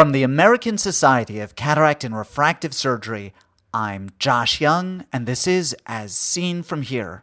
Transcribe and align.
From 0.00 0.12
the 0.12 0.22
American 0.22 0.78
Society 0.78 1.40
of 1.40 1.56
Cataract 1.56 2.04
and 2.04 2.16
Refractive 2.16 2.72
Surgery, 2.72 3.34
I'm 3.74 4.08
Josh 4.18 4.58
Young, 4.58 5.04
and 5.12 5.26
this 5.26 5.46
is 5.46 5.76
As 5.84 6.16
Seen 6.16 6.62
From 6.62 6.80
Here. 6.80 7.22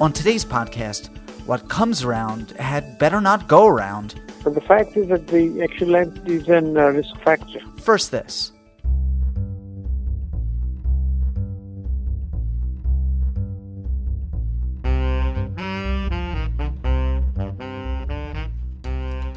On 0.00 0.14
today's 0.14 0.46
podcast, 0.46 1.14
what 1.44 1.68
comes 1.68 2.02
around 2.02 2.52
had 2.52 2.98
better 2.98 3.20
not 3.20 3.48
go 3.48 3.66
around. 3.66 4.18
But 4.42 4.54
the 4.54 4.62
fact 4.62 4.96
is 4.96 5.08
that 5.08 5.26
the 5.26 5.60
axial 5.62 5.90
length 5.90 6.26
is 6.26 6.48
a 6.48 6.56
uh, 6.56 6.88
risk 6.88 7.14
factor. 7.22 7.60
First, 7.82 8.12
this. 8.12 8.52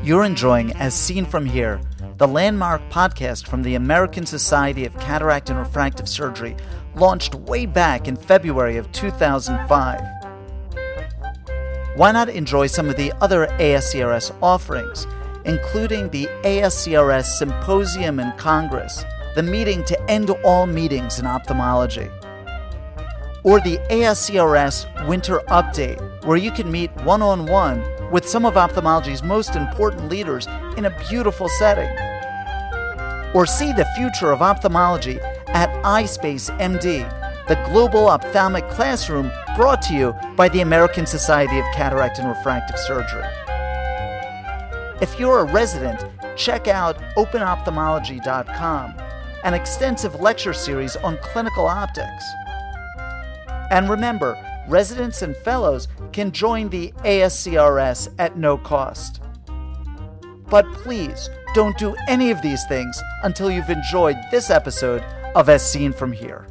You're 0.09 0.23
enjoying 0.23 0.73
As 0.73 0.95
Seen 0.95 1.23
From 1.23 1.45
Here, 1.45 1.79
the 2.17 2.27
landmark 2.27 2.81
podcast 2.89 3.45
from 3.45 3.61
the 3.61 3.75
American 3.75 4.25
Society 4.25 4.85
of 4.85 4.97
Cataract 4.97 5.51
and 5.51 5.59
Refractive 5.59 6.09
Surgery, 6.09 6.57
launched 6.95 7.35
way 7.35 7.67
back 7.67 8.07
in 8.07 8.15
February 8.15 8.77
of 8.77 8.91
2005. 8.91 10.01
Why 11.95 12.11
not 12.11 12.27
enjoy 12.27 12.65
some 12.65 12.89
of 12.89 12.95
the 12.95 13.13
other 13.21 13.45
ASCRS 13.59 14.35
offerings, 14.41 15.05
including 15.45 16.09
the 16.09 16.25
ASCRS 16.43 17.25
Symposium 17.37 18.19
and 18.19 18.35
Congress, 18.35 19.05
the 19.35 19.43
meeting 19.43 19.83
to 19.83 20.09
end 20.09 20.31
all 20.43 20.65
meetings 20.65 21.19
in 21.19 21.27
ophthalmology? 21.27 22.09
or 23.43 23.59
the 23.61 23.77
ASCRS 23.89 25.07
Winter 25.07 25.39
Update, 25.47 26.25
where 26.25 26.37
you 26.37 26.51
can 26.51 26.69
meet 26.69 26.93
one 27.03 27.21
on 27.21 27.45
one 27.45 27.81
with 28.11 28.27
some 28.27 28.45
of 28.45 28.55
ophthalmology's 28.55 29.23
most 29.23 29.55
important 29.55 30.09
leaders 30.09 30.47
in 30.77 30.85
a 30.85 30.97
beautiful 31.09 31.47
setting. 31.49 31.89
Or 33.33 33.45
see 33.45 33.71
the 33.71 33.87
future 33.95 34.31
of 34.31 34.41
ophthalmology 34.41 35.19
at 35.49 35.69
iSpace 35.83 36.49
MD, 36.59 37.07
the 37.47 37.55
global 37.71 38.09
ophthalmic 38.09 38.67
classroom 38.69 39.31
brought 39.55 39.81
to 39.83 39.93
you 39.93 40.15
by 40.35 40.49
the 40.49 40.61
American 40.61 41.05
Society 41.05 41.59
of 41.59 41.65
Cataract 41.75 42.19
and 42.19 42.29
Refractive 42.29 42.79
Surgery. 42.79 43.25
If 45.01 45.19
you're 45.19 45.39
a 45.39 45.51
resident, 45.51 46.05
check 46.35 46.67
out 46.67 46.97
openophthalmology.com, 47.15 48.95
an 49.43 49.53
extensive 49.53 50.19
lecture 50.19 50.53
series 50.53 50.95
on 50.97 51.17
clinical 51.21 51.67
optics. 51.67 52.25
And 53.71 53.89
remember, 53.89 54.35
residents 54.69 55.21
and 55.21 55.35
fellows 55.35 55.87
can 56.13 56.31
join 56.31 56.69
the 56.69 56.91
ASCRS 56.99 58.13
at 58.19 58.37
no 58.37 58.57
cost. 58.57 59.21
But 60.49 60.71
please 60.73 61.29
don't 61.53 61.77
do 61.77 61.95
any 62.07 62.31
of 62.31 62.41
these 62.41 62.63
things 62.67 63.01
until 63.23 63.51
you've 63.51 63.69
enjoyed 63.69 64.17
this 64.31 64.49
episode 64.49 65.03
of 65.35 65.49
As 65.49 65.69
Seen 65.69 65.91
From 65.91 66.11
Here. 66.11 66.47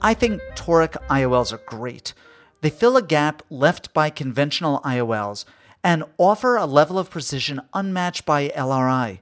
I 0.00 0.14
think 0.14 0.40
toric 0.56 0.96
IOLs 1.08 1.52
are 1.52 1.60
great. 1.64 2.12
They 2.60 2.70
fill 2.70 2.96
a 2.96 3.02
gap 3.02 3.42
left 3.50 3.92
by 3.94 4.10
conventional 4.10 4.80
IOLs 4.80 5.44
and 5.84 6.04
offer 6.18 6.56
a 6.56 6.66
level 6.66 6.98
of 6.98 7.10
precision 7.10 7.60
unmatched 7.72 8.24
by 8.24 8.48
LRI. 8.48 9.20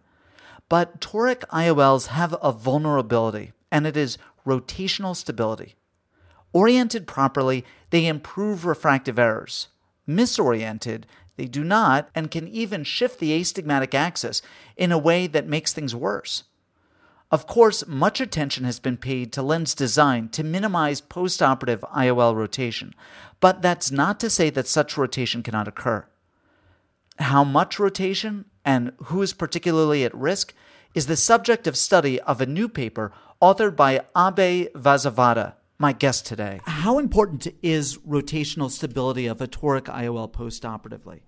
But 0.71 1.01
toric 1.01 1.41
IOLs 1.49 2.07
have 2.07 2.35
a 2.41 2.53
vulnerability, 2.53 3.53
and 3.71 3.87
it 3.87 3.97
is 3.97 4.17
rotational 4.47 5.15
stability. 5.15 5.75
Oriented 6.53 7.07
properly, 7.07 7.65
they 7.91 8.07
improve 8.07 8.65
refractive 8.65 9.19
errors. 9.19 9.69
Misoriented, 10.09 11.05
they 11.37 11.47
do 11.47 11.65
not 11.65 12.09
and 12.15 12.31
can 12.31 12.47
even 12.49 12.85
shift 12.85 13.19
the 13.19 13.33
astigmatic 13.33 13.95
axis 13.95 14.43
in 14.77 14.93
a 14.93 14.99
way 14.99 15.27
that 15.27 15.47
makes 15.47 15.73
things 15.73 15.95
worse. 15.95 16.45
Of 17.33 17.47
course, 17.47 17.87
much 17.87 18.21
attention 18.21 18.65
has 18.65 18.79
been 18.79 18.97
paid 18.97 19.33
to 19.33 19.43
lens 19.43 19.75
design 19.75 20.29
to 20.31 20.45
minimize 20.45 21.01
postoperative 21.01 21.81
IOL 21.93 22.35
rotation, 22.35 22.95
but 23.41 23.61
that's 23.61 23.91
not 23.91 24.21
to 24.21 24.31
say 24.31 24.51
that 24.51 24.69
such 24.69 24.97
rotation 24.97 25.43
cannot 25.43 25.69
occur. 25.69 26.07
How 27.19 27.43
much 27.43 27.79
rotation 27.79 28.45
and 28.71 28.93
who 29.07 29.21
is 29.21 29.33
particularly 29.33 30.05
at 30.05 30.15
risk 30.15 30.55
is 30.95 31.07
the 31.07 31.17
subject 31.17 31.67
of 31.67 31.77
study 31.77 32.21
of 32.21 32.41
a 32.41 32.47
new 32.47 32.69
paper 32.69 33.11
authored 33.43 33.75
by 33.75 33.93
Abe 34.17 34.69
Vasavada, 34.87 35.55
my 35.79 35.93
guest 35.93 36.25
today. 36.25 36.61
How 36.67 37.01
important 37.01 37.49
is 37.63 37.99
rotational 37.99 38.71
stability 38.71 39.27
of 39.27 39.41
a 39.41 39.49
toric 39.49 39.87
IOL 40.03 40.31
postoperatively? 40.31 41.19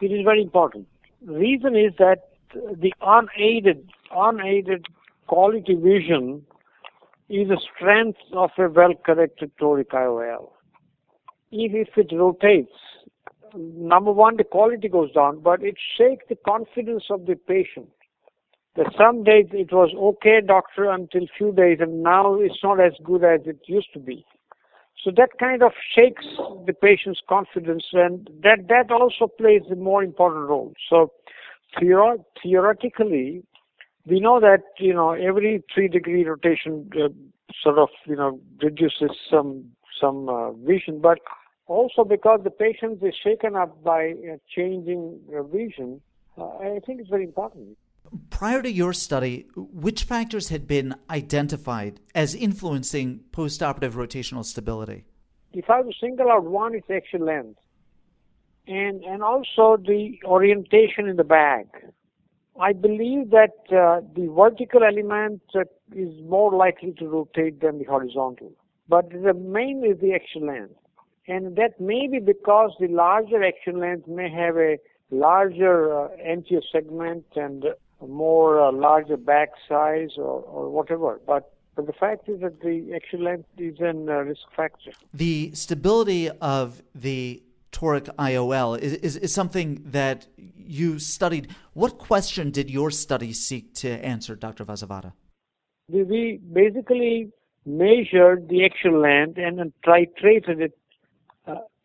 It 0.00 0.12
is 0.12 0.22
very 0.24 0.40
important. 0.40 0.86
The 1.20 1.32
reason 1.32 1.74
is 1.74 1.92
that 1.98 2.28
the 2.54 2.92
unaided, 3.00 3.90
unaided 4.12 4.86
quality 5.26 5.74
vision 5.74 6.46
is 7.28 7.50
a 7.50 7.60
strength 7.68 8.20
of 8.32 8.50
a 8.56 8.68
well-corrected 8.68 9.50
toric 9.60 9.88
IOL. 9.88 10.50
If, 11.50 11.72
if 11.88 11.98
it 11.98 12.14
rotates, 12.14 12.78
number 13.56 14.12
one, 14.12 14.36
the 14.36 14.44
quality 14.44 14.88
goes 14.88 15.12
down, 15.12 15.40
but 15.40 15.62
it 15.62 15.76
shakes 15.96 16.24
the 16.28 16.36
confidence 16.36 17.04
of 17.10 17.26
the 17.26 17.34
patient. 17.34 17.88
That 18.76 18.92
some 18.98 19.24
days 19.24 19.46
it 19.52 19.72
was 19.72 19.90
okay, 19.96 20.40
doctor, 20.46 20.90
until 20.90 21.22
few 21.38 21.52
days, 21.52 21.78
and 21.80 22.02
now 22.02 22.34
it's 22.34 22.62
not 22.62 22.78
as 22.78 22.92
good 23.02 23.24
as 23.24 23.40
it 23.46 23.60
used 23.66 23.92
to 23.94 23.98
be. 23.98 24.26
So 25.02 25.10
that 25.16 25.38
kind 25.38 25.62
of 25.62 25.72
shakes 25.94 26.26
the 26.66 26.72
patient's 26.72 27.20
confidence, 27.28 27.84
and 27.92 28.28
that 28.42 28.68
that 28.68 28.90
also 28.90 29.28
plays 29.28 29.62
a 29.70 29.76
more 29.76 30.02
important 30.02 30.48
role. 30.48 30.74
So 30.90 31.12
theor- 31.80 32.24
theoretically, 32.42 33.44
we 34.06 34.20
know 34.20 34.40
that 34.40 34.62
you 34.78 34.92
know 34.92 35.12
every 35.12 35.62
three 35.72 35.88
degree 35.88 36.24
rotation 36.24 36.90
uh, 36.94 37.08
sort 37.62 37.78
of 37.78 37.88
you 38.06 38.16
know 38.16 38.40
reduces 38.62 39.10
some 39.30 39.64
some 40.00 40.28
uh, 40.28 40.52
vision, 40.52 41.00
but 41.00 41.18
also 41.66 42.04
because 42.04 42.40
the 42.44 42.50
patient 42.50 43.02
is 43.02 43.14
shaken 43.22 43.56
up 43.56 43.82
by 43.82 44.10
uh, 44.10 44.36
changing 44.54 45.20
vision, 45.52 46.00
uh, 46.38 46.46
I 46.58 46.80
think 46.84 47.00
it's 47.00 47.10
very 47.10 47.24
important. 47.24 47.76
Prior 48.30 48.62
to 48.62 48.70
your 48.70 48.92
study, 48.92 49.46
which 49.56 50.04
factors 50.04 50.48
had 50.48 50.68
been 50.68 50.94
identified 51.10 52.00
as 52.14 52.34
influencing 52.34 53.20
postoperative 53.32 53.92
rotational 53.92 54.44
stability? 54.44 55.04
If 55.52 55.68
I 55.70 55.80
was 55.80 55.96
single 56.00 56.30
out 56.30 56.44
one, 56.44 56.74
it's 56.74 56.88
axial 56.88 57.26
length, 57.26 57.58
and 58.68 59.02
and 59.02 59.22
also 59.24 59.76
the 59.76 60.18
orientation 60.24 61.08
in 61.08 61.16
the 61.16 61.24
bag. 61.24 61.66
I 62.60 62.72
believe 62.72 63.30
that 63.30 63.56
uh, 63.70 64.06
the 64.14 64.28
vertical 64.28 64.84
element 64.84 65.42
uh, 65.54 65.64
is 65.94 66.14
more 66.22 66.52
likely 66.54 66.92
to 66.98 67.08
rotate 67.08 67.60
than 67.60 67.78
the 67.78 67.84
horizontal, 67.84 68.52
but 68.88 69.10
the 69.10 69.34
main 69.34 69.84
is 69.84 70.00
the 70.00 70.12
axial 70.14 70.46
length 70.46 70.76
and 71.28 71.56
that 71.56 71.80
may 71.80 72.06
be 72.06 72.18
because 72.18 72.72
the 72.78 72.88
larger 72.88 73.42
axial 73.42 73.78
length 73.78 74.06
may 74.06 74.30
have 74.30 74.56
a 74.56 74.78
larger 75.10 75.96
uh, 75.96 76.08
anterior 76.24 76.62
segment 76.72 77.24
and 77.34 77.64
more 78.06 78.60
uh, 78.60 78.72
larger 78.72 79.16
bag 79.16 79.48
size 79.68 80.10
or, 80.16 80.42
or 80.42 80.70
whatever. 80.70 81.20
But 81.26 81.52
but 81.74 81.86
the 81.86 81.92
fact 81.92 82.28
is 82.28 82.40
that 82.40 82.60
the 82.62 82.94
axial 82.94 83.22
length 83.22 83.48
is 83.58 83.78
a 83.80 83.90
uh, 83.90 84.22
risk 84.22 84.40
factor. 84.56 84.92
The 85.12 85.54
stability 85.54 86.30
of 86.30 86.82
the 86.94 87.42
toric 87.70 88.08
IOL 88.16 88.78
is, 88.78 88.94
is, 88.94 89.16
is, 89.18 89.34
something 89.34 89.82
that 89.84 90.26
you 90.56 90.98
studied. 90.98 91.48
What 91.74 91.98
question 91.98 92.50
did 92.50 92.70
your 92.70 92.90
study 92.90 93.34
seek 93.34 93.74
to 93.74 93.90
answer, 93.90 94.34
Dr. 94.34 94.64
Vasavada? 94.64 95.12
We, 95.90 96.40
basically 96.50 97.30
measured 97.66 98.48
the 98.48 98.64
axial 98.64 98.98
length 98.98 99.36
and 99.36 99.58
then 99.58 99.72
titrated 99.84 100.60
it 100.60 100.78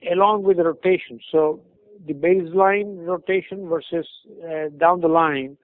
along 0.09 0.44
with 0.44 0.57
the 0.57 0.63
rotation. 0.63 1.19
So 1.31 1.62
the 2.06 2.13
baseline 2.13 3.06
rotation 3.06 3.68
versus 3.68 4.07
uh, 4.44 4.69
down 4.77 5.01
the 5.01 5.07
line, 5.07 5.57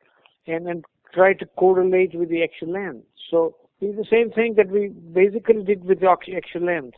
and 0.46 0.68
then 0.68 0.84
try 1.14 1.34
to 1.34 1.46
correlate 1.58 2.14
with 2.16 2.30
the 2.30 2.44
axial 2.44 2.72
length. 2.72 3.06
So 3.30 3.56
it's 3.82 3.98
the 3.98 4.06
same 4.10 4.32
thing 4.32 4.56
that 4.56 4.70
we 4.70 4.90
basically 4.90 5.64
did 5.64 5.84
with 5.84 6.00
the 6.00 6.10
axial 6.10 6.66
length. 6.66 6.98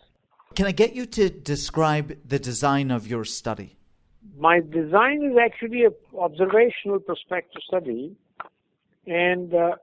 Can 0.55 0.65
I 0.65 0.71
get 0.71 0.93
you 0.93 1.05
to 1.05 1.29
describe 1.29 2.17
the 2.25 2.39
design 2.39 2.91
of 2.91 3.07
your 3.07 3.23
study? 3.23 3.77
My 4.37 4.59
design 4.59 5.23
is 5.23 5.37
actually 5.37 5.85
an 5.85 5.93
observational 6.17 6.99
prospective 6.99 7.61
study, 7.65 8.15
and 9.05 9.53
uh, 9.53 9.75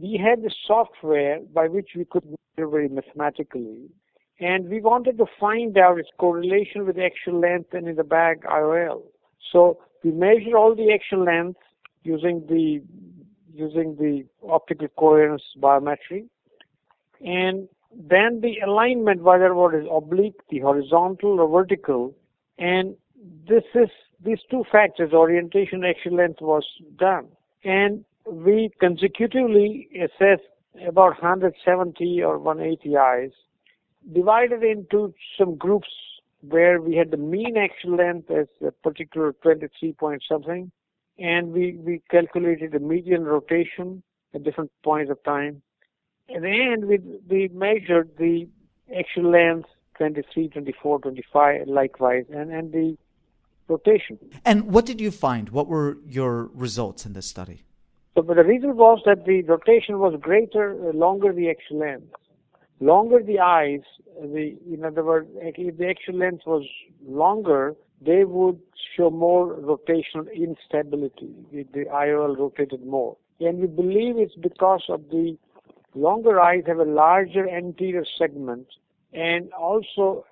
we 0.00 0.20
had 0.22 0.42
the 0.42 0.52
software 0.66 1.40
by 1.52 1.68
which 1.68 1.90
we 1.96 2.04
could 2.04 2.24
measure 2.24 2.68
very 2.68 2.88
mathematically 2.88 3.88
and 4.38 4.68
we 4.68 4.80
wanted 4.80 5.18
to 5.18 5.26
find 5.40 5.76
out 5.78 5.98
its 5.98 6.08
correlation 6.18 6.86
with 6.86 6.98
axial 6.98 7.40
length 7.40 7.72
and 7.72 7.88
in 7.88 7.96
the 7.96 8.04
bag 8.04 8.42
IOL. 8.42 9.02
So 9.52 9.78
we 10.04 10.10
measured 10.12 10.54
all 10.54 10.74
the 10.74 10.92
axial 10.92 11.24
length 11.24 11.60
using 12.02 12.44
the 12.48 12.82
using 13.54 13.96
the 13.96 14.24
optical 14.46 14.88
coherence 14.98 15.42
biometry, 15.58 16.26
and 17.24 17.68
then 17.90 18.42
the 18.42 18.58
alignment, 18.64 19.22
whether 19.22 19.54
what 19.54 19.74
is 19.74 19.86
oblique, 19.90 20.38
the 20.50 20.58
horizontal 20.58 21.40
or 21.40 21.48
vertical, 21.48 22.14
and 22.58 22.94
this 23.48 23.64
is 23.74 23.88
these 24.22 24.40
two 24.50 24.64
factors, 24.70 25.12
orientation, 25.14 25.84
axial 25.84 26.16
length, 26.16 26.42
was 26.42 26.64
done, 26.98 27.28
and 27.64 28.04
we 28.26 28.70
consecutively 28.78 29.88
assessed 29.94 30.42
about 30.86 31.10
170 31.22 32.22
or 32.22 32.38
180 32.38 32.96
eyes, 32.98 33.30
divided 34.12 34.62
into 34.62 35.14
some 35.38 35.56
groups 35.56 35.88
where 36.48 36.80
we 36.80 36.96
had 36.96 37.10
the 37.10 37.16
mean 37.16 37.56
axial 37.56 37.96
length 37.96 38.30
as 38.30 38.46
a 38.66 38.70
particular 38.70 39.32
23 39.42 39.92
point 39.94 40.22
something, 40.28 40.70
and 41.18 41.52
we, 41.52 41.78
we 41.84 42.02
calculated 42.10 42.72
the 42.72 42.78
median 42.78 43.24
rotation 43.24 44.02
at 44.34 44.44
different 44.44 44.70
points 44.84 45.10
of 45.10 45.22
time. 45.24 45.62
At 46.34 46.42
the 46.42 46.72
end, 46.72 46.86
we, 46.86 46.98
we 47.28 47.48
measured 47.48 48.10
the 48.18 48.48
axial 48.94 49.30
length 49.30 49.68
23, 49.96 50.48
24, 50.48 50.98
25, 51.00 51.68
likewise, 51.68 52.24
and, 52.30 52.52
and 52.52 52.72
the 52.72 52.96
rotation. 53.68 54.18
And 54.44 54.72
what 54.72 54.86
did 54.86 55.00
you 55.00 55.10
find? 55.10 55.48
What 55.48 55.68
were 55.68 55.98
your 56.06 56.50
results 56.54 57.06
in 57.06 57.14
this 57.14 57.26
study? 57.26 57.62
So, 58.14 58.22
but 58.22 58.36
the 58.36 58.44
reason 58.44 58.76
was 58.76 59.00
that 59.06 59.24
the 59.24 59.42
rotation 59.42 59.98
was 59.98 60.18
greater, 60.20 60.88
uh, 60.88 60.92
longer 60.92 61.32
the 61.32 61.50
axial 61.50 61.78
length. 61.78 62.12
Longer 62.80 63.22
the 63.22 63.40
eyes, 63.40 63.80
the, 64.20 64.56
in 64.70 64.84
other 64.84 65.02
words, 65.02 65.28
if 65.36 65.76
the 65.78 65.88
axial 65.88 66.16
length 66.16 66.42
was 66.46 66.66
longer, 67.06 67.74
they 68.04 68.24
would 68.24 68.60
show 68.96 69.10
more 69.10 69.54
rotational 69.54 70.32
instability. 70.34 71.34
The, 71.52 71.66
the 71.72 71.84
IOL 71.86 72.36
rotated 72.38 72.84
more. 72.84 73.16
And 73.40 73.60
we 73.60 73.66
believe 73.66 74.18
it's 74.18 74.34
because 74.34 74.84
of 74.88 75.08
the 75.10 75.36
longer 75.94 76.40
eyes 76.40 76.64
have 76.66 76.78
a 76.78 76.84
larger 76.84 77.48
anterior 77.48 78.04
segment 78.18 78.66
and 79.12 79.52
also 79.52 80.26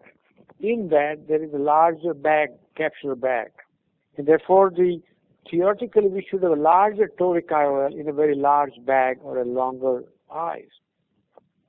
in 0.60 0.88
that 0.90 1.26
there 1.28 1.42
is 1.42 1.52
a 1.54 1.58
larger 1.58 2.14
bag, 2.14 2.50
capsular 2.78 3.18
bag. 3.18 3.50
And 4.16 4.26
therefore 4.26 4.70
the 4.70 5.00
theoretically 5.50 6.08
we 6.08 6.26
should 6.28 6.42
have 6.42 6.52
a 6.52 6.56
larger 6.56 7.10
toric 7.18 7.46
IOL 7.46 7.98
in 7.98 8.08
a 8.08 8.12
very 8.12 8.34
large 8.34 8.74
bag 8.84 9.18
or 9.22 9.38
a 9.38 9.44
longer 9.44 10.04
eyes. 10.30 10.68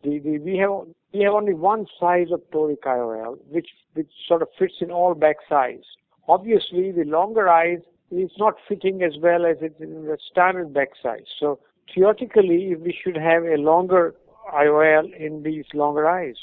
The, 0.05 0.19
the, 0.19 0.37
we 0.37 0.57
have 0.57 0.69
we 1.13 1.21
have 1.21 1.33
only 1.33 1.53
one 1.53 1.87
size 1.99 2.27
of 2.31 2.41
toric 2.51 2.81
IOL, 2.85 3.39
which 3.49 3.69
which 3.93 4.11
sort 4.27 4.43
of 4.43 4.49
fits 4.57 4.75
in 4.79 4.91
all 4.91 5.15
bag 5.15 5.37
size. 5.49 5.83
Obviously, 6.27 6.91
the 6.91 7.05
longer 7.05 7.49
eyes 7.49 7.79
is 8.11 8.31
not 8.37 8.55
fitting 8.67 9.01
as 9.01 9.13
well 9.19 9.45
as 9.45 9.57
it's 9.61 9.79
in 9.81 10.05
the 10.05 10.17
standard 10.31 10.73
bag 10.73 10.89
size. 11.01 11.25
So 11.39 11.59
theoretically, 11.93 12.75
we 12.75 12.95
should 13.03 13.17
have 13.17 13.43
a 13.43 13.57
longer 13.57 14.13
IOL 14.53 15.11
in 15.15 15.41
these 15.41 15.65
longer 15.73 16.07
eyes, 16.07 16.35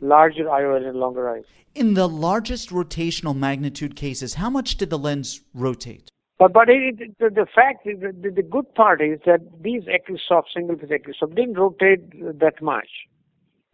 larger 0.00 0.44
IOL 0.44 0.88
in 0.88 0.94
longer 0.94 1.28
eyes. 1.28 1.44
In 1.74 1.94
the 1.94 2.08
largest 2.08 2.70
rotational 2.70 3.36
magnitude 3.36 3.96
cases, 3.96 4.34
how 4.34 4.48
much 4.48 4.76
did 4.76 4.88
the 4.88 4.98
lens 4.98 5.42
rotate? 5.54 6.10
But 6.40 6.54
but 6.54 6.70
it, 6.70 6.98
it, 6.98 7.18
the, 7.18 7.28
the 7.28 7.46
fact 7.54 7.86
is 7.86 8.00
the, 8.00 8.30
the 8.30 8.42
good 8.42 8.74
part 8.74 9.02
is 9.02 9.20
that 9.26 9.40
these 9.60 9.82
AcrySof 9.82 10.44
single 10.54 10.74
piece 10.74 10.88
AcrySof 10.88 11.36
didn't 11.36 11.58
rotate 11.58 12.00
that 12.40 12.62
much. 12.62 12.88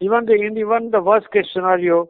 Even 0.00 0.26
the 0.26 0.32
even 0.34 0.90
the 0.90 1.00
worst 1.00 1.30
case 1.32 1.46
scenario 1.52 2.08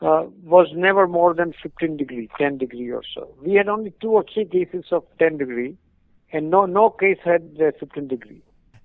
uh, 0.00 0.26
was 0.44 0.68
never 0.76 1.08
more 1.08 1.34
than 1.34 1.52
15 1.60 1.96
degree, 1.96 2.30
10 2.38 2.56
degree 2.58 2.88
or 2.88 3.02
so. 3.12 3.34
We 3.42 3.54
had 3.54 3.68
only 3.68 3.92
two 4.00 4.10
or 4.10 4.24
three 4.32 4.44
cases 4.44 4.84
of 4.92 5.02
10 5.18 5.38
degree, 5.38 5.76
and 6.32 6.50
no 6.50 6.66
no 6.66 6.90
case 6.90 7.18
had 7.24 7.58
uh, 7.60 7.72
15 7.80 8.06
degree. 8.06 8.42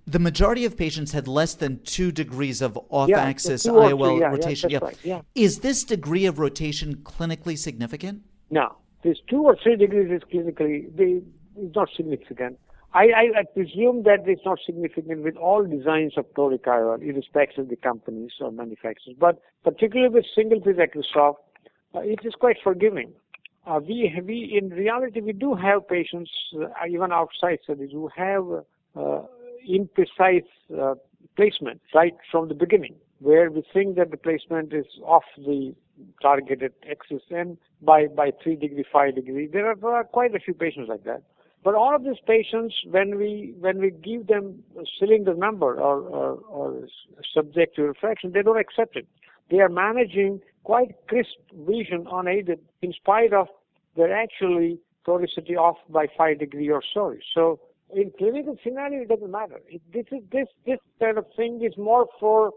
The 0.08 0.18
majority 0.18 0.66
of 0.66 0.76
patients 0.76 1.12
had 1.12 1.28
less 1.28 1.54
than 1.54 1.84
two 1.84 2.12
degrees 2.12 2.64
of 2.64 2.80
off-axis 2.90 3.66
yeah, 3.66 3.72
IOL 3.72 4.20
yeah, 4.20 4.26
rotation. 4.26 4.72
Yeah, 4.72 4.80
right, 4.82 4.98
yeah. 5.04 5.22
Is 5.36 5.60
this 5.60 5.84
degree 5.84 6.26
of 6.26 6.40
rotation 6.40 6.96
clinically 6.96 7.60
significant? 7.60 8.24
No, 8.50 8.76
this 9.04 9.18
two 9.30 9.44
or 9.44 9.58
three 9.62 9.76
degrees 9.76 10.12
is 10.12 10.22
clinically 10.32 10.96
they, 10.96 11.22
not 11.56 11.90
significant. 11.96 12.58
I, 12.94 13.04
I, 13.04 13.40
I, 13.40 13.44
presume 13.54 14.04
that 14.04 14.24
it's 14.26 14.42
not 14.46 14.60
significant 14.66 15.24
with 15.24 15.38
all 15.38 15.66
designs 15.66 16.18
of 16.18 16.26
toric 16.34 16.64
IOL, 16.64 17.02
irrespective 17.02 17.60
of 17.60 17.70
the 17.70 17.78
companies 17.78 18.32
or 18.42 18.52
manufacturers. 18.52 19.16
But 19.18 19.42
particularly 19.64 20.14
with 20.14 20.26
single 20.36 20.60
piece 20.60 20.76
AcrySof, 20.76 21.36
uh, 21.96 22.00
it 22.00 22.20
is 22.26 22.34
quite 22.38 22.58
forgiving. 22.62 23.14
Uh, 23.66 23.80
we, 23.88 24.14
we, 24.26 24.60
in 24.62 24.72
reality, 24.72 25.22
we 25.22 25.32
do 25.32 25.56
have 25.56 25.88
patients, 25.88 26.32
uh, 26.62 26.68
even 26.90 27.14
outside 27.14 27.60
studies, 27.64 27.92
who 27.94 28.10
have 28.16 28.44
uh, 28.96 29.22
imprecise 29.70 30.44
uh, 30.78 30.96
placement 31.38 31.80
right 31.94 32.16
from 32.30 32.50
the 32.50 32.56
beginning, 32.56 32.96
where 33.20 33.50
we 33.50 33.64
think 33.74 33.96
that 33.96 34.12
the 34.12 34.18
placement 34.18 34.74
is 34.74 34.86
off 35.06 35.24
the 35.38 35.74
targeted 36.22 36.74
and 37.30 37.58
by, 37.82 38.08
by 38.08 38.32
3 38.44 38.56
degree, 38.56 38.86
5 38.92 39.16
degree. 39.16 39.48
There 39.48 39.68
are, 39.68 39.76
there 39.76 39.92
are 39.92 40.04
quite 40.04 40.36
a 40.36 40.40
few 40.40 40.54
patients 40.54 40.90
like 40.90 41.04
that. 41.06 41.24
But 41.64 41.76
all 41.76 41.96
of 41.96 42.04
these 42.04 42.20
patients, 42.26 42.74
when 42.90 43.18
we 43.18 43.54
when 43.60 43.80
we 43.80 43.92
give 43.92 44.26
them 44.26 44.64
a 44.80 44.84
cylinder 45.00 45.36
number 45.36 45.80
or, 45.80 46.00
or, 46.02 46.34
or 46.50 46.88
subject 47.36 47.76
to 47.76 47.84
refraction, 47.84 48.32
they 48.32 48.42
don't 48.42 48.60
accept 48.60 48.96
it. 48.96 49.08
They 49.52 49.60
are 49.60 49.70
managing 49.70 50.42
quite 50.64 50.96
crisp 51.08 51.38
vision 51.54 52.08
unaided 52.12 52.60
in 52.82 52.94
spite 52.94 53.34
of 53.34 53.48
their 53.96 54.12
actually 54.12 54.80
toricity 55.06 55.56
off 55.56 55.78
by 55.90 56.08
five 56.18 56.40
degree 56.40 56.70
or 56.70 56.82
so. 56.94 57.16
So 57.36 57.60
in 57.94 58.12
clinical 58.18 58.58
scenario, 58.64 59.02
it 59.02 59.10
doesn't 59.10 59.32
matter. 59.32 59.60
It, 59.68 59.82
this 59.94 60.06
is 60.12 60.24
this 60.32 60.48
this 60.66 60.80
kind 61.00 61.18
of 61.18 61.26
thing 61.36 61.62
is 61.64 61.78
more 61.78 62.08
for 62.20 62.52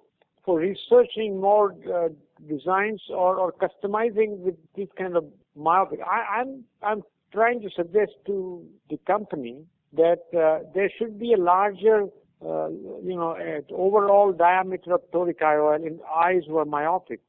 for 0.44 0.58
researching 0.58 1.40
more 1.40 1.74
uh, 1.92 2.08
designs 2.48 3.00
or, 3.10 3.36
or 3.36 3.52
customizing 3.52 4.38
with 4.38 4.54
this 4.76 4.88
kind 4.98 5.16
of 5.16 5.24
myopic. 5.56 6.00
I, 6.04 6.40
I'm 6.40 6.64
I'm 6.82 7.02
trying 7.32 7.60
to 7.62 7.70
suggest 7.74 8.12
to 8.26 8.64
the 8.90 8.98
company 9.06 9.64
that 9.96 10.22
uh, 10.36 10.66
there 10.74 10.90
should 10.98 11.18
be 11.18 11.32
a 11.32 11.36
larger, 11.36 12.04
uh, 12.44 12.68
you 12.68 13.16
know, 13.16 13.36
overall 13.70 14.32
diameter 14.32 14.94
of 14.94 15.00
toric 15.12 15.40
IOL 15.40 15.86
in 15.86 16.00
eyes 16.14 16.42
who 16.46 16.58
are 16.58 16.64
myopic, 16.64 17.20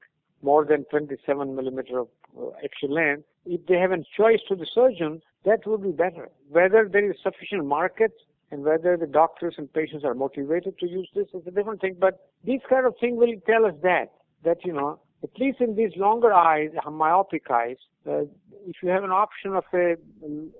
more 0.41 0.65
than 0.65 0.85
27 0.85 1.55
millimeter 1.55 1.99
of 1.99 2.07
uh, 2.37 2.47
axial 2.63 2.93
length. 2.93 3.23
If 3.45 3.65
they 3.67 3.77
have 3.77 3.91
a 3.91 4.03
choice 4.17 4.39
to 4.49 4.55
the 4.55 4.65
surgeon, 4.73 5.21
that 5.45 5.65
would 5.67 5.83
be 5.83 5.91
better. 5.91 6.29
Whether 6.49 6.89
there 6.91 7.09
is 7.09 7.17
sufficient 7.21 7.65
market 7.65 8.13
and 8.51 8.63
whether 8.63 8.95
the 8.97 9.07
doctors 9.07 9.55
and 9.57 9.71
patients 9.73 10.03
are 10.05 10.13
motivated 10.13 10.77
to 10.79 10.87
use 10.87 11.09
this 11.15 11.27
is 11.33 11.45
a 11.47 11.51
different 11.51 11.81
thing. 11.81 11.95
But 11.99 12.29
this 12.45 12.61
kind 12.69 12.85
of 12.85 12.95
thing 12.99 13.15
will 13.15 13.33
tell 13.45 13.65
us 13.65 13.73
that 13.83 14.11
that 14.43 14.63
you 14.63 14.73
know 14.73 14.99
at 15.23 15.39
least 15.39 15.59
in 15.59 15.75
these 15.75 15.91
longer 15.95 16.31
eyes, 16.31 16.69
myopic 16.91 17.49
eyes, 17.49 17.77
uh, 18.07 18.21
if 18.67 18.75
you 18.83 18.89
have 18.89 19.03
an 19.03 19.11
option 19.11 19.55
of 19.55 19.63
a 19.73 19.95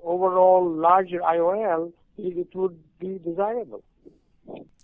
overall 0.04 0.68
larger 0.68 1.20
IOL, 1.20 1.92
it 2.18 2.48
would 2.56 2.78
be 3.00 3.20
desirable. 3.24 3.84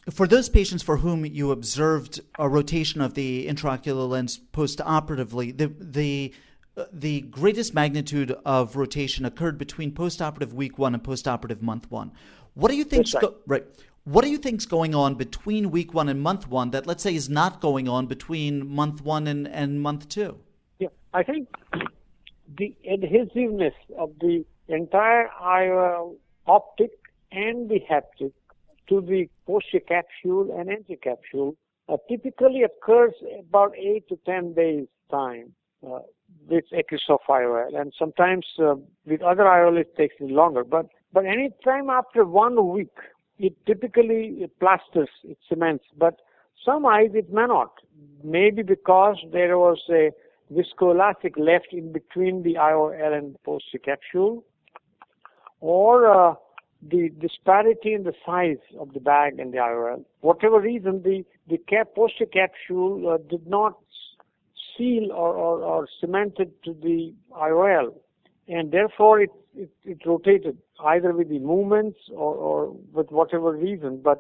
For 0.10 0.28
those 0.28 0.50
patients 0.50 0.84
for 0.84 0.98
whom 0.98 1.26
you 1.26 1.52
observed 1.52 2.22
a 2.38 2.50
rotation 2.50 3.02
of 3.02 3.14
the 3.14 3.48
intraocular 3.48 4.08
lens 4.08 4.40
postoperatively, 4.54 5.58
the 5.58 5.68
the 5.80 6.34
uh, 6.78 6.86
the 6.92 7.22
greatest 7.22 7.74
magnitude 7.74 8.32
of 8.46 8.76
rotation 8.76 9.26
occurred 9.26 9.58
between 9.58 9.92
postoperative 9.92 10.54
week 10.54 10.78
one 10.78 10.94
and 10.94 11.04
postoperative 11.04 11.62
month 11.62 11.90
one. 11.92 12.12
What 12.54 12.72
do 12.72 12.78
you 12.78 12.84
think? 12.84 13.08
Right. 13.14 13.22
Go- 13.22 13.36
right. 13.48 13.66
What 14.04 14.24
do 14.24 14.32
you 14.32 14.40
think's 14.40 14.66
going 14.66 14.96
on 14.96 15.16
between 15.16 15.70
week 15.70 15.94
one 15.94 16.10
and 16.10 16.20
month 16.20 16.48
one 16.48 16.72
that 16.72 16.88
let's 16.88 17.04
say 17.04 17.14
is 17.14 17.30
not 17.30 17.62
going 17.62 17.88
on 17.88 18.08
between 18.08 18.68
month 18.68 19.02
one 19.02 19.28
and, 19.28 19.48
and 19.48 19.80
month 19.80 20.10
two? 20.10 20.40
Yeah, 20.80 20.88
I 21.14 21.22
think 21.24 21.50
the 22.58 22.76
adhesiveness 22.92 23.76
of 23.98 24.12
the 24.20 24.44
entire 24.68 25.30
IOL 25.42 26.16
optic 26.48 26.92
and 27.32 27.70
the 27.70 27.80
haptic 27.90 28.34
to 28.90 29.02
the 29.02 29.30
posterior 29.46 29.86
capsule 29.88 30.60
and 30.60 30.70
anterior 30.70 31.00
capsule 31.02 31.56
uh, 31.88 31.98
typically 32.10 32.64
occurs 32.64 33.14
about 33.40 33.76
eight 33.78 34.08
to 34.10 34.18
ten 34.26 34.54
days 34.54 34.88
time 35.12 35.54
uh, 35.86 36.00
with 36.48 36.66
AcrySof 36.74 37.20
IOL, 37.30 37.80
and 37.80 37.94
sometimes 37.98 38.46
uh, 38.60 38.76
with 39.06 39.22
other 39.22 39.44
IOL 39.44 39.80
it 39.80 39.96
takes 39.96 40.16
longer. 40.20 40.64
But 40.64 40.88
but 41.14 41.26
any 41.26 41.50
time 41.64 41.90
after 41.90 42.26
one 42.26 42.72
week, 42.72 42.96
it 43.40 43.54
typically 43.66 44.48
plasters, 44.60 45.10
it 45.24 45.38
cements, 45.50 45.86
but 45.98 46.22
some 46.66 46.86
eyes 46.86 47.10
it 47.14 47.32
may 47.32 47.46
not. 47.48 47.72
Maybe 48.24 48.62
because 48.62 49.18
there 49.32 49.58
was 49.58 49.80
a 49.90 50.12
viscoelastic 50.54 51.38
left 51.38 51.68
in 51.72 51.92
between 51.92 52.44
the 52.44 52.56
IOL 52.56 53.18
and 53.18 53.36
posterior 53.44 53.84
capsule, 53.84 54.44
or 55.60 56.08
uh, 56.08 56.36
the 56.82 57.10
disparity 57.20 57.94
in 57.94 58.04
the 58.04 58.14
size 58.26 58.64
of 58.80 58.94
the 58.94 59.00
bag 59.00 59.40
and 59.40 59.54
the 59.54 59.58
IOL. 59.58 60.04
Whatever 60.22 60.60
reason, 60.60 61.04
the, 61.04 61.24
the 61.48 61.58
cap, 61.58 61.90
posterior 61.96 62.30
capsule 62.32 63.10
uh, 63.10 63.18
did 63.30 63.48
not 63.48 63.78
seal 64.78 65.12
or, 65.12 65.36
or, 65.36 65.62
or 65.62 65.88
cemented 66.00 66.52
to 66.64 66.74
the 66.74 67.14
IOL, 67.34 67.94
and 68.56 68.72
therefore 68.78 69.16
it 69.26 69.34
it, 69.64 69.72
it 69.94 70.00
rotated 70.06 70.58
either 70.94 71.12
with 71.20 71.30
the 71.30 71.40
movements 71.40 72.00
or, 72.24 72.34
or 72.48 72.58
with 72.98 73.10
whatever 73.20 73.50
reason. 73.68 73.92
But 74.10 74.20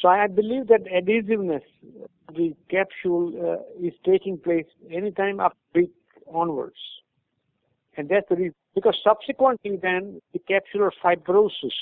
So 0.00 0.08
I 0.08 0.26
believe 0.26 0.64
that 0.68 0.82
adhesiveness, 1.00 1.62
the 2.34 2.54
capsule 2.74 3.32
uh, 3.46 3.86
is 3.86 3.94
taking 4.04 4.38
place 4.38 4.66
anytime 4.90 5.40
up 5.46 5.56
week 5.74 5.92
onwards. 6.40 6.82
And 7.96 8.08
that's 8.10 8.28
the 8.28 8.36
reason. 8.36 8.54
Because 8.74 8.96
subsequently 9.02 9.78
then 9.80 10.20
the 10.34 10.40
capsular 10.50 10.90
fibrosis, 11.02 11.76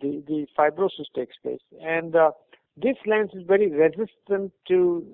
the, 0.00 0.22
the 0.26 0.46
fibrosis 0.58 1.08
takes 1.14 1.36
place. 1.42 1.64
And 1.80 2.14
uh, 2.14 2.32
this 2.76 2.96
lens 3.06 3.30
is 3.32 3.44
very 3.46 3.70
resistant 3.70 4.52
to 4.68 5.06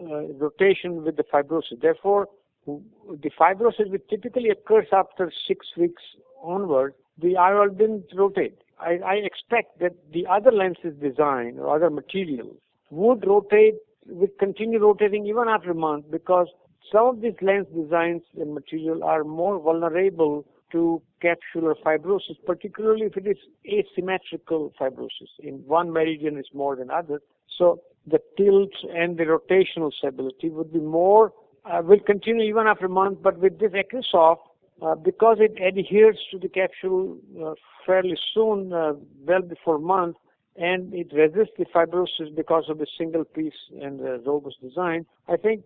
uh, 0.00 0.22
rotation 0.46 1.04
with 1.04 1.16
the 1.16 1.24
fibrosis. 1.32 1.80
Therefore, 1.80 2.26
the 2.66 3.30
fibrosis 3.38 3.90
which 3.90 4.02
typically 4.08 4.50
occurs 4.50 4.86
after 4.92 5.32
six 5.48 5.66
weeks 5.76 6.02
onward, 6.42 6.94
the 7.18 7.34
IOL 7.34 7.76
didn't 7.76 8.06
rotate. 8.14 8.58
I, 8.80 8.98
I 9.04 9.14
expect 9.14 9.78
that 9.80 9.92
the 10.12 10.26
other 10.26 10.50
lenses 10.50 10.94
design 11.00 11.58
or 11.58 11.74
other 11.74 11.90
materials 11.90 12.56
would 12.90 13.26
rotate, 13.26 13.74
would 14.06 14.36
continue 14.38 14.80
rotating 14.80 15.26
even 15.26 15.48
after 15.48 15.70
a 15.70 15.74
month 15.74 16.10
because 16.10 16.48
some 16.90 17.06
of 17.06 17.20
these 17.20 17.34
lens 17.40 17.66
designs 17.74 18.22
and 18.38 18.54
material 18.54 19.04
are 19.04 19.24
more 19.24 19.58
vulnerable 19.58 20.44
to 20.72 21.02
capsular 21.22 21.74
fibrosis, 21.84 22.36
particularly 22.46 23.06
if 23.06 23.16
it 23.16 23.26
is 23.26 23.36
asymmetrical 23.66 24.72
fibrosis. 24.80 25.30
In 25.38 25.54
one 25.66 25.92
meridian 25.92 26.38
is 26.38 26.46
more 26.52 26.76
than 26.76 26.90
other. 26.90 27.20
So 27.58 27.82
the 28.06 28.18
tilt 28.36 28.72
and 28.94 29.16
the 29.16 29.24
rotational 29.24 29.92
stability 29.92 30.48
would 30.48 30.72
be 30.72 30.80
more, 30.80 31.32
will 31.64 32.00
continue 32.00 32.44
even 32.44 32.66
after 32.66 32.86
a 32.86 32.88
month, 32.88 33.18
but 33.22 33.38
with 33.38 33.58
this 33.58 33.72
AcrySof, 33.72 34.38
uh, 34.82 34.94
because 34.96 35.38
it 35.40 35.60
adheres 35.62 36.18
to 36.30 36.38
the 36.38 36.48
capsule 36.48 37.18
uh, 37.42 37.54
fairly 37.86 38.18
soon, 38.34 38.72
uh, 38.72 38.94
well 39.26 39.42
before 39.42 39.76
a 39.76 39.80
month, 39.80 40.16
and 40.56 40.92
it 40.92 41.12
resists 41.12 41.54
the 41.56 41.64
fibrosis 41.64 42.34
because 42.34 42.64
of 42.68 42.78
the 42.78 42.86
single 42.98 43.24
piece 43.24 43.54
and 43.80 44.00
the 44.00 44.22
robust 44.26 44.60
design, 44.60 45.06
I 45.28 45.36
think 45.36 45.64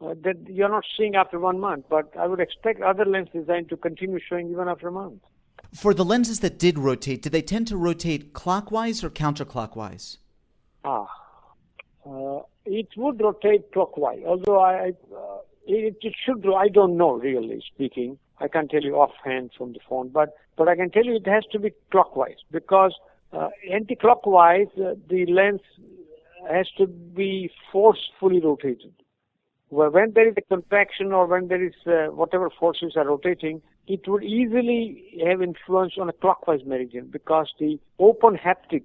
uh, 0.00 0.14
that 0.24 0.36
you're 0.48 0.68
not 0.68 0.84
seeing 0.96 1.14
after 1.14 1.38
one 1.38 1.60
month, 1.60 1.84
but 1.88 2.10
I 2.18 2.26
would 2.26 2.40
expect 2.40 2.80
other 2.80 3.04
lens 3.04 3.28
design 3.32 3.66
to 3.66 3.76
continue 3.76 4.18
showing 4.18 4.50
even 4.50 4.68
after 4.68 4.88
a 4.88 4.92
month. 4.92 5.22
For 5.72 5.94
the 5.94 6.04
lenses 6.04 6.40
that 6.40 6.58
did 6.58 6.78
rotate, 6.78 7.22
did 7.22 7.32
they 7.32 7.42
tend 7.42 7.68
to 7.68 7.76
rotate 7.76 8.32
clockwise 8.32 9.04
or 9.04 9.10
counterclockwise? 9.10 10.18
Ah, 10.84 11.06
uh, 12.06 12.40
it 12.64 12.88
would 12.96 13.20
rotate 13.20 13.72
clockwise, 13.72 14.22
although 14.26 14.60
I, 14.60 14.92
uh, 15.14 15.33
it, 15.66 15.96
it 16.02 16.14
should. 16.24 16.44
I 16.54 16.68
don't 16.68 16.96
know 16.96 17.12
really 17.12 17.62
speaking. 17.74 18.18
I 18.38 18.48
can't 18.48 18.70
tell 18.70 18.82
you 18.82 18.96
offhand 18.96 19.52
from 19.56 19.72
the 19.72 19.80
phone, 19.88 20.08
but 20.08 20.34
but 20.56 20.68
I 20.68 20.76
can 20.76 20.90
tell 20.90 21.04
you 21.04 21.16
it 21.16 21.26
has 21.26 21.44
to 21.52 21.58
be 21.58 21.72
clockwise 21.90 22.38
because 22.50 22.94
uh, 23.32 23.48
anti-clockwise 23.72 24.68
uh, 24.78 24.94
the 25.08 25.26
lens 25.26 25.60
has 26.50 26.66
to 26.78 26.86
be 26.86 27.50
forcefully 27.72 28.40
rotated 28.40 28.92
when 29.74 30.12
there 30.14 30.28
is 30.28 30.34
a 30.36 30.42
contraction 30.42 31.12
or 31.12 31.26
when 31.26 31.48
there 31.48 31.64
is 31.64 31.74
uh, 31.86 32.12
whatever 32.12 32.50
forces 32.50 32.92
are 32.96 33.06
rotating, 33.06 33.60
it 33.86 34.06
would 34.06 34.22
easily 34.22 35.20
have 35.26 35.42
influence 35.42 35.94
on 36.00 36.08
a 36.08 36.12
clockwise 36.12 36.60
meridian 36.64 37.08
because 37.10 37.52
the 37.58 37.78
open 37.98 38.36
haptic, 38.36 38.82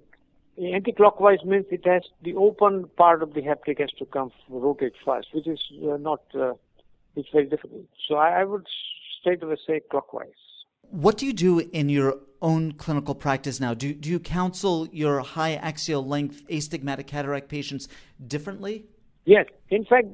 anti-clockwise 0.57 1.43
means 1.45 1.65
it 1.69 1.85
has 1.85 2.03
the 2.23 2.35
open 2.35 2.89
part 2.97 3.21
of 3.21 3.33
the 3.33 3.41
haptic 3.41 3.79
has 3.79 3.91
to 3.99 4.05
come 4.05 4.31
rotate 4.49 4.93
fast, 5.05 5.27
which 5.33 5.47
is 5.47 5.59
uh, 5.89 5.97
not, 5.97 6.21
uh, 6.33 6.53
it's 7.19 7.29
very 7.31 7.45
difficult. 7.45 7.85
So 8.07 8.15
I, 8.15 8.41
I 8.41 8.43
would 8.43 8.65
straight 9.19 9.43
away 9.43 9.57
say 9.67 9.81
clockwise. 9.91 10.29
What 10.89 11.17
do 11.17 11.25
you 11.25 11.33
do 11.33 11.59
in 11.59 11.89
your 11.89 12.15
own 12.41 12.71
clinical 12.73 13.13
practice 13.13 13.59
now? 13.59 13.73
Do, 13.73 13.93
do 13.93 14.09
you 14.09 14.19
counsel 14.19 14.87
your 14.91 15.19
high 15.19 15.55
axial 15.55 16.05
length 16.05 16.43
astigmatic 16.49 17.07
cataract 17.07 17.47
patients 17.49 17.87
differently? 18.25 18.85
Yes. 19.25 19.45
In 19.69 19.85
fact, 19.85 20.07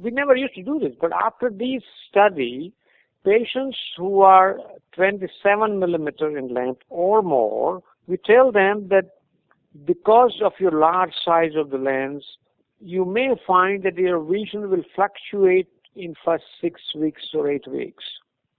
we 0.00 0.10
never 0.10 0.36
used 0.36 0.54
to 0.54 0.62
do 0.62 0.78
this, 0.78 0.92
but 1.00 1.10
after 1.12 1.50
these 1.50 1.82
study, 2.08 2.72
patients 3.24 3.76
who 3.96 4.20
are 4.20 4.58
27 4.92 5.80
millimeter 5.80 6.38
in 6.38 6.54
length 6.54 6.82
or 6.88 7.22
more, 7.22 7.82
we 8.06 8.16
tell 8.18 8.52
them 8.52 8.88
that 8.88 9.16
because 9.84 10.40
of 10.44 10.52
your 10.60 10.70
large 10.70 11.12
size 11.24 11.52
of 11.56 11.70
the 11.70 11.78
lens, 11.78 12.24
you 12.80 13.04
may 13.04 13.34
find 13.46 13.82
that 13.82 13.96
your 13.96 14.22
vision 14.22 14.70
will 14.70 14.84
fluctuate 14.94 15.68
in 15.96 16.14
first 16.24 16.44
six 16.60 16.80
weeks 16.94 17.22
or 17.34 17.50
eight 17.50 17.66
weeks. 17.66 18.04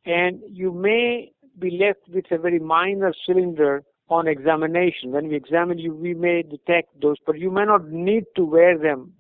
And 0.06 0.42
you 0.48 0.72
may 0.72 1.32
be 1.60 1.72
left 1.72 2.08
with 2.14 2.26
a 2.32 2.38
very 2.38 2.60
minor 2.60 3.14
cylinder 3.26 3.84
on 4.10 4.28
examination. 4.28 5.12
When 5.12 5.28
we 5.28 5.36
examine 5.36 5.80
you, 5.80 5.94
we 5.94 6.14
may 6.14 6.44
detect 6.44 7.02
those, 7.02 7.18
but 7.26 7.38
you 7.38 7.52
may 7.52 7.66
not 7.66 7.90
need 7.90 8.26
to 8.36 8.46
wear 8.46 8.78
them 8.78 9.14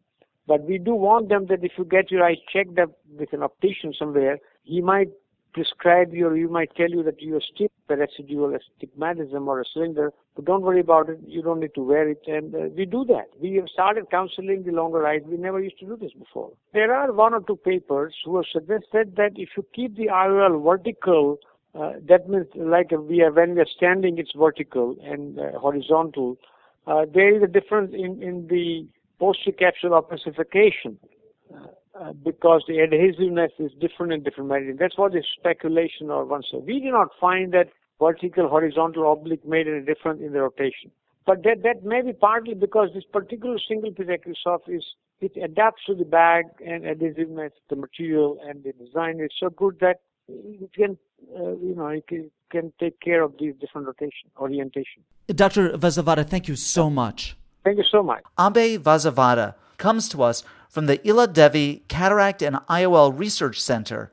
but 0.48 0.64
we 0.64 0.78
do 0.78 0.96
want 0.96 1.28
them 1.28 1.48
that 1.48 1.64
if 1.64 1.74
you 1.78 1.84
get 1.84 2.10
your 2.10 2.24
eyes 2.24 2.38
checked 2.52 2.80
up 2.80 2.92
with 3.20 3.34
an 3.34 3.44
optician 3.44 3.94
somewhere, 3.98 4.40
he 4.64 4.82
might 4.82 5.10
prescribe 5.58 6.14
you 6.14 6.28
or 6.28 6.36
he 6.36 6.46
might 6.46 6.76
tell 6.76 6.90
you 6.90 7.02
that 7.02 7.20
you 7.20 7.40
still 7.54 7.70
have 7.90 7.98
a 7.98 8.02
residual 8.02 8.56
astigmatism 8.56 9.48
or 9.48 9.60
a 9.62 9.66
cylinder, 9.74 10.14
but 10.36 10.46
don't 10.46 10.62
worry 10.62 10.82
about 10.82 11.10
it. 11.10 11.20
You 11.26 11.42
don't 11.42 11.60
need 11.60 11.74
to 11.74 11.82
wear 11.82 12.08
it. 12.08 12.22
And 12.28 12.54
uh, 12.54 12.60
we 12.78 12.86
do 12.86 13.04
that. 13.06 13.30
We 13.42 13.56
have 13.56 13.68
started 13.74 14.12
counseling 14.12 14.64
the 14.64 14.72
longer 14.72 15.06
eyes. 15.08 15.22
We 15.26 15.38
never 15.38 15.60
used 15.60 15.80
to 15.80 15.86
do 15.86 15.98
this 16.00 16.12
before. 16.14 16.52
There 16.74 16.94
are 16.94 17.12
one 17.12 17.34
or 17.34 17.42
two 17.42 17.56
papers 17.56 18.14
who 18.24 18.36
have 18.36 18.46
suggested 18.52 19.16
that 19.16 19.32
if 19.36 19.50
you 19.58 19.66
keep 19.74 19.98
the 19.98 20.08
IOL 20.08 20.64
vertical, 20.64 21.40
uh, 21.74 21.94
that 22.08 22.30
means 22.30 22.46
like 22.56 22.92
we 22.92 23.22
are, 23.24 23.32
when 23.32 23.56
we 23.56 23.62
are 23.62 23.74
standing, 23.76 24.20
it's 24.20 24.34
vertical 24.38 24.96
and 25.04 25.40
uh, 25.40 25.58
horizontal. 25.58 26.38
Uh, 26.86 27.06
there 27.12 27.36
is 27.36 27.42
a 27.42 27.48
difference 27.48 27.94
in, 27.94 28.22
in 28.22 28.48
the 28.48 28.88
posterior 29.20 29.72
opacification 29.86 30.98
uh, 32.00 32.14
because 32.14 32.64
the 32.68 32.82
adhesiveness 32.82 33.52
is 33.60 33.72
different 33.80 34.14
in 34.14 34.24
different 34.24 34.50
meridians. 34.50 34.80
That's 34.80 34.98
what 34.98 35.14
the 35.14 35.24
speculation 35.38 36.10
or 36.10 36.26
one 36.26 36.44
said. 36.50 36.64
We 36.66 36.80
do 36.80 36.92
not 36.92 37.10
find 37.20 37.54
that 37.54 37.70
vertical, 38.00 38.48
horizontal, 38.48 39.12
oblique 39.12 39.48
made 39.48 39.68
any 39.68 39.82
difference 39.82 40.22
in 40.22 40.34
the 40.34 40.42
rotation. 40.42 40.92
But 41.26 41.44
that, 41.44 41.64
that 41.64 41.84
may 41.84 42.02
be 42.02 42.14
partly 42.14 42.54
because 42.54 42.90
this 42.94 43.04
particular 43.12 43.58
single 43.68 43.92
piece 43.92 44.08
AcrySof 44.08 44.60
is, 44.68 44.84
it 45.20 45.36
adapts 45.44 45.84
to 45.88 45.96
the 45.96 46.06
bag 46.06 46.46
and 46.66 46.86
adhesiveness, 46.86 47.52
the 47.70 47.76
material 47.76 48.38
and 48.48 48.64
the 48.64 48.74
design 48.74 49.20
is 49.20 49.32
so 49.40 49.50
good 49.50 49.78
that 49.82 50.02
it 50.30 50.72
can, 50.74 50.98
uh, 51.36 51.56
you 51.58 51.74
know, 51.76 51.88
it 51.88 52.08
can, 52.08 52.30
can, 52.52 52.72
take 52.80 53.00
care 53.02 53.24
of 53.24 53.34
these 53.40 53.54
different 53.60 53.88
rotation, 53.88 54.30
orientation. 54.38 55.04
Dr. 55.28 55.72
Vasavada, 55.72 56.28
thank 56.28 56.48
you 56.48 56.56
so 56.56 56.90
much. 56.90 57.36
Thank 57.64 57.78
you 57.78 57.86
so 57.92 58.04
much. 58.04 58.24
Abhay 58.38 58.78
Vasavada 58.78 59.56
comes 59.78 60.08
to 60.10 60.24
us 60.24 60.44
from 60.70 60.86
the 60.86 60.98
Iladevi 61.00 61.82
Cataract 61.88 62.42
and 62.42 62.58
IOL 62.70 63.18
Research 63.18 63.62
Center 63.62 64.12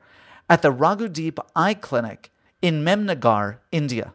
at 0.49 0.61
the 0.61 0.71
Raghudeep 0.71 1.37
Eye 1.55 1.73
Clinic 1.73 2.31
in 2.61 2.83
Memnagar, 2.83 3.57
India. 3.71 4.13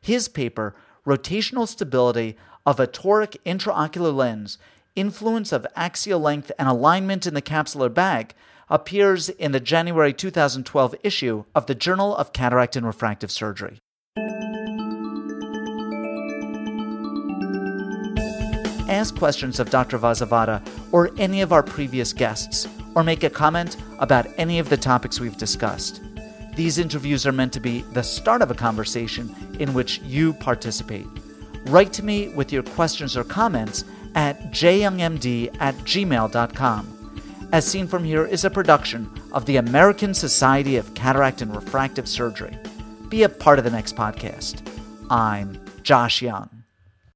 His 0.00 0.28
paper, 0.28 0.74
Rotational 1.06 1.66
Stability 1.66 2.36
of 2.66 2.78
a 2.78 2.86
Toric 2.86 3.36
Intraocular 3.44 4.14
Lens 4.14 4.58
Influence 4.96 5.52
of 5.52 5.66
Axial 5.76 6.20
Length 6.20 6.50
and 6.58 6.68
Alignment 6.68 7.26
in 7.26 7.34
the 7.34 7.42
Capsular 7.42 7.92
Bag, 7.92 8.34
appears 8.68 9.28
in 9.28 9.52
the 9.52 9.60
January 9.60 10.12
2012 10.12 10.94
issue 11.02 11.44
of 11.54 11.66
the 11.66 11.74
Journal 11.74 12.14
of 12.14 12.32
Cataract 12.32 12.76
and 12.76 12.86
Refractive 12.86 13.30
Surgery. 13.30 13.78
Ask 19.00 19.16
questions 19.16 19.58
of 19.58 19.70
Dr. 19.70 19.98
Vasavada 19.98 20.62
or 20.92 21.10
any 21.16 21.40
of 21.40 21.54
our 21.54 21.62
previous 21.62 22.12
guests, 22.12 22.68
or 22.94 23.02
make 23.02 23.24
a 23.24 23.30
comment 23.30 23.78
about 23.98 24.26
any 24.36 24.58
of 24.58 24.68
the 24.68 24.76
topics 24.76 25.18
we've 25.18 25.38
discussed. 25.38 26.02
These 26.54 26.78
interviews 26.78 27.26
are 27.26 27.32
meant 27.32 27.54
to 27.54 27.60
be 27.60 27.80
the 27.92 28.02
start 28.02 28.42
of 28.42 28.50
a 28.50 28.54
conversation 28.54 29.34
in 29.58 29.72
which 29.72 30.00
you 30.00 30.34
participate. 30.34 31.06
Write 31.66 31.94
to 31.94 32.04
me 32.04 32.28
with 32.28 32.52
your 32.52 32.62
questions 32.62 33.16
or 33.16 33.24
comments 33.24 33.84
at 34.14 34.38
jyoungmd 34.52 35.56
at 35.60 35.74
gmail.com. 35.76 36.96
As 37.52 37.64
Seen 37.64 37.86
From 37.86 38.04
Here 38.04 38.26
is 38.26 38.44
a 38.44 38.50
production 38.50 39.10
of 39.32 39.46
the 39.46 39.56
American 39.56 40.12
Society 40.12 40.76
of 40.76 40.92
Cataract 40.94 41.40
and 41.40 41.54
Refractive 41.54 42.06
Surgery. 42.06 42.56
Be 43.08 43.22
a 43.22 43.28
part 43.30 43.58
of 43.58 43.64
the 43.64 43.70
next 43.70 43.96
podcast. 43.96 44.60
I'm 45.08 45.58
Josh 45.82 46.20
Young. 46.20 46.59